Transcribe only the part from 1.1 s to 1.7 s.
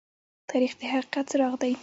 څراغ